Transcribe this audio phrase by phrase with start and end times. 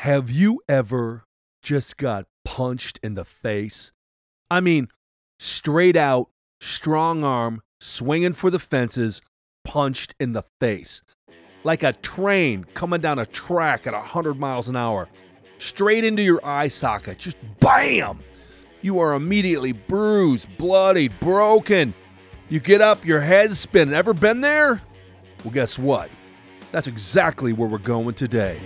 [0.00, 1.24] Have you ever
[1.62, 3.92] just got punched in the face?
[4.50, 4.88] I mean,
[5.38, 6.28] straight out,
[6.60, 9.22] strong arm, swinging for the fences,
[9.64, 11.00] punched in the face.
[11.64, 15.08] Like a train coming down a track at 100 miles an hour,
[15.56, 17.18] straight into your eye socket.
[17.18, 18.20] Just bam!
[18.82, 21.94] You are immediately bruised, bloodied, broken.
[22.50, 23.94] You get up, your head's spinning.
[23.94, 24.82] Ever been there?
[25.42, 26.10] Well, guess what?
[26.70, 28.60] That's exactly where we're going today.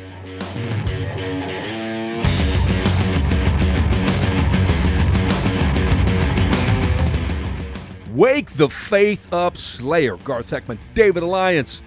[8.14, 11.82] Wake the Faith Up Slayer, Garth Heckman, David Alliance.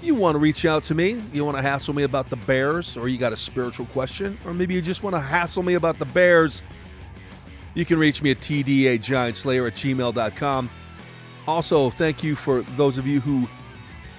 [0.00, 1.20] You want to reach out to me?
[1.32, 4.54] You want to hassle me about the Bears, or you got a spiritual question, or
[4.54, 6.62] maybe you just want to hassle me about the Bears?
[7.74, 10.70] You can reach me at tdagiantslayer at gmail.com.
[11.48, 13.48] Also, thank you for those of you who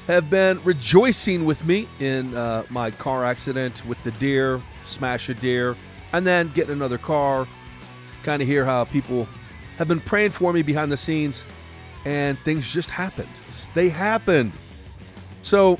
[0.08, 5.34] have been rejoicing with me in uh, my car accident with the deer, smash a
[5.34, 5.78] deer,
[6.12, 7.48] and then get another car.
[8.24, 9.28] Kind of hear how people
[9.78, 11.46] have been praying for me behind the scenes,
[12.06, 13.30] and things just happened.
[13.74, 14.52] They happened.
[15.42, 15.78] So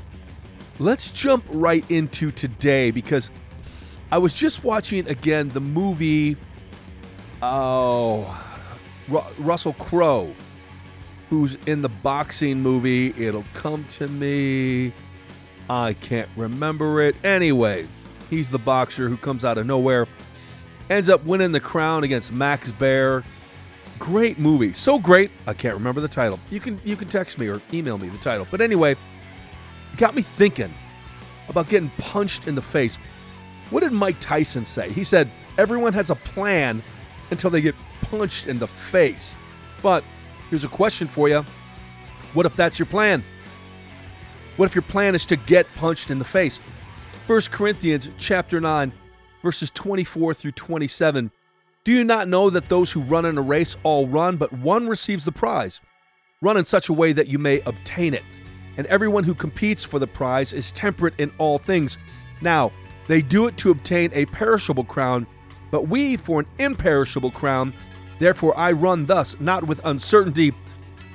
[0.78, 3.30] let's jump right into today because
[4.10, 6.36] I was just watching again the movie.
[7.42, 8.40] Oh,
[9.08, 10.34] Ru- Russell Crowe,
[11.30, 13.14] who's in the boxing movie.
[13.16, 14.92] It'll come to me.
[15.68, 17.16] I can't remember it.
[17.24, 17.86] Anyway,
[18.28, 20.06] he's the boxer who comes out of nowhere,
[20.90, 23.24] ends up winning the crown against Max Baer
[23.98, 24.72] great movie.
[24.72, 26.38] So great, I can't remember the title.
[26.50, 28.46] You can you can text me or email me the title.
[28.50, 30.72] But anyway, it got me thinking
[31.48, 32.96] about getting punched in the face.
[33.70, 34.90] What did Mike Tyson say?
[34.90, 36.82] He said everyone has a plan
[37.30, 39.36] until they get punched in the face.
[39.82, 40.04] But
[40.50, 41.44] here's a question for you.
[42.32, 43.22] What if that's your plan?
[44.56, 46.58] What if your plan is to get punched in the face?
[47.26, 48.92] 1 Corinthians chapter 9
[49.42, 51.30] verses 24 through 27
[51.84, 54.88] do you not know that those who run in a race all run, but one
[54.88, 55.82] receives the prize?
[56.40, 58.22] Run in such a way that you may obtain it.
[58.78, 61.98] And everyone who competes for the prize is temperate in all things.
[62.40, 62.72] Now,
[63.06, 65.26] they do it to obtain a perishable crown,
[65.70, 67.74] but we for an imperishable crown.
[68.18, 70.54] Therefore, I run thus, not with uncertainty,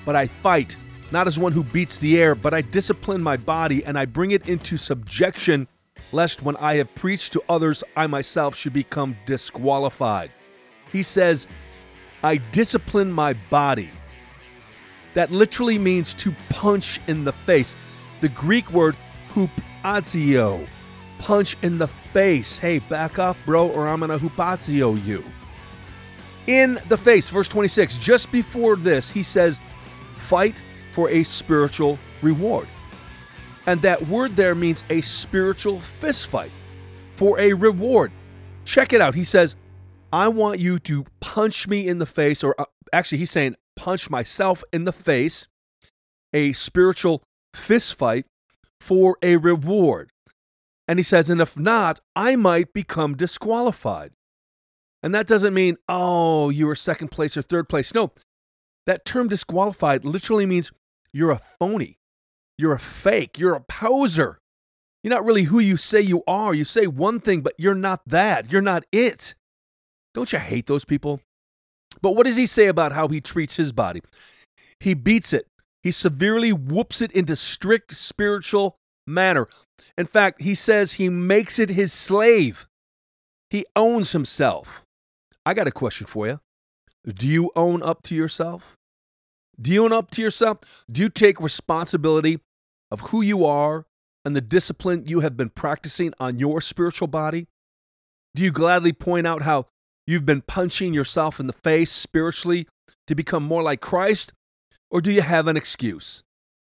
[0.05, 0.77] but I fight,
[1.11, 4.31] not as one who beats the air, but I discipline my body and I bring
[4.31, 5.67] it into subjection,
[6.11, 10.29] lest when I have preached to others, I myself should become disqualified.
[10.91, 11.47] He says,
[12.23, 13.89] I discipline my body.
[15.13, 17.75] That literally means to punch in the face.
[18.21, 18.95] The Greek word
[19.33, 20.67] hupatio,
[21.19, 22.57] punch in the face.
[22.57, 25.23] Hey, back off, bro, or I'm going to hupatio you.
[26.47, 29.61] In the face, verse 26, just before this, he says,
[30.15, 30.61] fight
[30.91, 32.67] for a spiritual reward.
[33.65, 36.51] And that word there means a spiritual fist fight
[37.15, 38.11] for a reward.
[38.65, 39.13] Check it out.
[39.13, 39.55] He says,
[40.11, 44.09] I want you to punch me in the face, or uh, actually, he's saying punch
[44.09, 45.47] myself in the face,
[46.33, 48.25] a spiritual fist fight
[48.79, 50.11] for a reward.
[50.87, 54.11] And he says, and if not, I might become disqualified.
[55.03, 57.93] And that doesn't mean, oh, you were second place or third place.
[57.93, 58.11] No,
[58.87, 60.71] that term disqualified literally means
[61.13, 61.99] you're a phony.
[62.57, 63.37] You're a fake.
[63.37, 64.39] You're a poser.
[65.03, 66.53] You're not really who you say you are.
[66.53, 68.51] You say one thing, but you're not that.
[68.51, 69.35] You're not it.
[70.13, 71.21] Don't you hate those people?
[72.01, 74.01] But what does he say about how he treats his body?
[74.79, 75.47] He beats it.
[75.83, 78.77] He severely whoops it into strict spiritual
[79.07, 79.47] manner.
[79.97, 82.67] In fact, he says he makes it his slave.
[83.49, 84.83] He owns himself.
[85.45, 86.39] I got a question for you.
[87.05, 88.77] Do you own up to yourself?
[89.59, 90.59] Do you own up to yourself?
[90.89, 92.39] Do you take responsibility
[92.91, 93.85] of who you are
[94.23, 97.47] and the discipline you have been practicing on your spiritual body?
[98.35, 99.67] Do you gladly point out how
[100.09, 102.67] You've been punching yourself in the face spiritually
[103.05, 104.33] to become more like Christ?
[104.89, 106.23] Or do you have an excuse?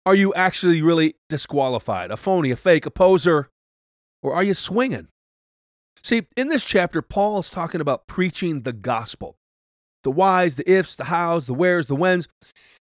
[0.05, 3.49] Are you actually really disqualified, a phony, a fake, a poser?
[4.21, 5.07] Or are you swinging?
[6.03, 9.37] See, in this chapter, Paul is talking about preaching the gospel
[10.03, 12.27] the whys, the ifs, the hows, the wheres, the whens.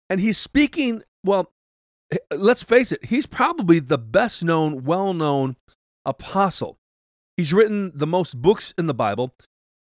[0.09, 1.51] And he's speaking, well,
[2.33, 5.57] let's face it, he's probably the best known, well known
[6.05, 6.77] apostle.
[7.35, 9.33] He's written the most books in the Bible.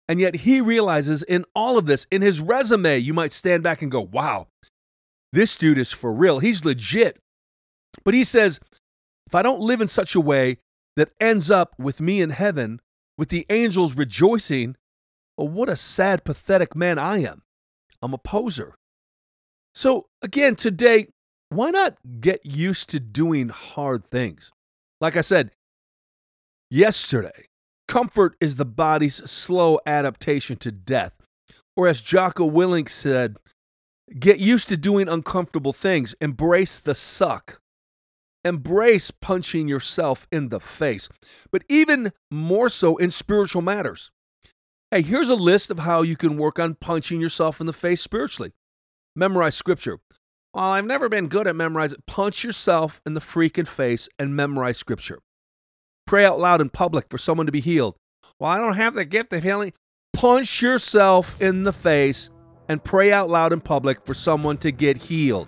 [0.07, 3.81] And yet he realizes in all of this, in his resume, you might stand back
[3.81, 4.47] and go, wow,
[5.31, 6.39] this dude is for real.
[6.39, 7.19] He's legit.
[8.03, 8.59] But he says,
[9.27, 10.57] if I don't live in such a way
[10.95, 12.81] that ends up with me in heaven,
[13.17, 14.75] with the angels rejoicing,
[15.37, 17.43] well, what a sad, pathetic man I am.
[18.01, 18.75] I'm a poser.
[19.73, 21.07] So, again, today,
[21.49, 24.51] why not get used to doing hard things?
[24.99, 25.51] Like I said,
[26.69, 27.47] yesterday,
[27.87, 31.17] Comfort is the body's slow adaptation to death.
[31.75, 33.37] Or as Jocko Willink said,
[34.19, 37.59] get used to doing uncomfortable things, embrace the suck.
[38.45, 41.07] Embrace punching yourself in the face,
[41.51, 44.11] but even more so in spiritual matters.
[44.91, 48.01] Hey, here's a list of how you can work on punching yourself in the face
[48.01, 48.51] spiritually.
[49.15, 49.99] Memorize scripture.
[50.53, 52.03] Well, I've never been good at memorizing.
[52.05, 55.19] Punch yourself in the freaking face and memorize scripture.
[56.05, 57.95] Pray out loud in public for someone to be healed.
[58.39, 59.73] Well, I don't have the gift of healing.
[60.11, 62.29] Punch yourself in the face
[62.67, 65.47] and pray out loud in public for someone to get healed.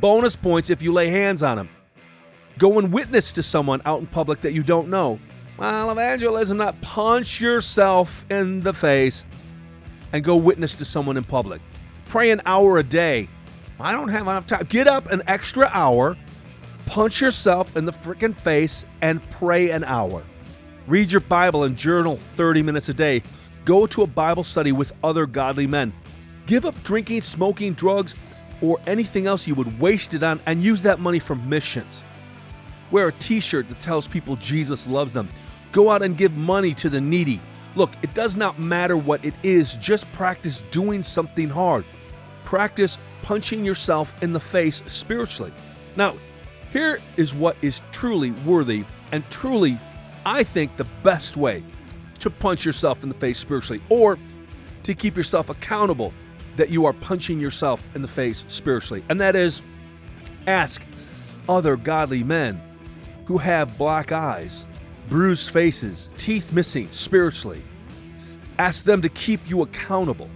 [0.00, 1.68] Bonus points if you lay hands on them.
[2.58, 5.18] Go and witness to someone out in public that you don't know.
[5.56, 9.24] Well, evangelism, not punch yourself in the face
[10.12, 11.60] and go witness to someone in public.
[12.06, 13.28] Pray an hour a day.
[13.78, 14.66] I don't have enough time.
[14.68, 16.16] Get up an extra hour,
[16.90, 20.24] punch yourself in the freaking face, and pray an hour.
[20.88, 23.22] Read your Bible and journal 30 minutes a day.
[23.64, 25.92] Go to a Bible study with other godly men.
[26.46, 28.16] Give up drinking, smoking, drugs,
[28.60, 32.02] or anything else you would waste it on and use that money for missions.
[32.90, 35.28] Wear a t shirt that tells people Jesus loves them.
[35.70, 37.40] Go out and give money to the needy.
[37.76, 41.84] Look, it does not matter what it is, just practice doing something hard.
[42.42, 45.52] Practice punching yourself in the face spiritually.
[45.94, 46.16] Now,
[46.72, 49.78] here is what is truly worthy and truly,
[50.24, 51.62] I think, the best way
[52.20, 54.18] to punch yourself in the face spiritually or
[54.84, 56.12] to keep yourself accountable
[56.56, 59.02] that you are punching yourself in the face spiritually.
[59.08, 59.62] And that is
[60.46, 60.82] ask
[61.48, 62.60] other godly men
[63.26, 64.66] who have black eyes,
[65.08, 67.62] bruised faces, teeth missing spiritually.
[68.58, 70.28] Ask them to keep you accountable.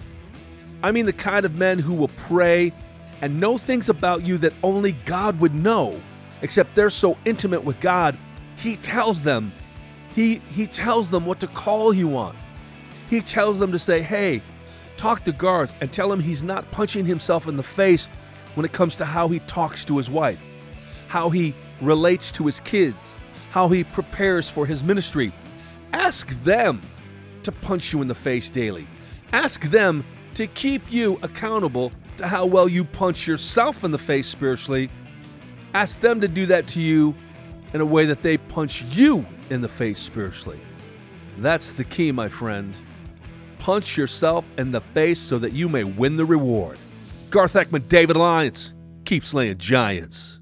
[0.82, 2.72] I mean, the kind of men who will pray
[3.20, 6.00] and know things about you that only God would know,
[6.44, 8.17] except they're so intimate with God,
[8.56, 9.52] He tells them.
[10.14, 12.37] He, he tells them what to call you on.
[13.11, 14.43] He tells them to say, hey,
[14.96, 18.08] Talk to Garth and tell him he's not punching himself in the face
[18.55, 20.38] when it comes to how he talks to his wife,
[21.08, 22.96] how he relates to his kids,
[23.50, 25.32] how he prepares for his ministry.
[25.93, 26.81] Ask them
[27.43, 28.87] to punch you in the face daily.
[29.32, 30.05] Ask them
[30.35, 34.88] to keep you accountable to how well you punch yourself in the face spiritually.
[35.75, 37.15] Ask them to do that to you
[37.73, 40.61] in a way that they punch you in the face spiritually.
[41.38, 42.75] That's the key, my friend
[43.65, 46.76] punch yourself in the face so that you may win the reward.
[47.31, 48.75] Garth Heckman, David Alliance,
[49.06, 50.38] keep slaying giants.